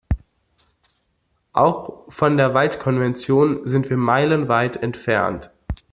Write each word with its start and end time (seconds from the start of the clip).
Auch 1.53 2.11
von 2.11 2.35
der 2.35 2.55
Waldkonvention 2.55 3.67
sind 3.67 3.91
wir 3.91 3.97
meilenweit 3.97 4.77
entfernt. 4.77 5.51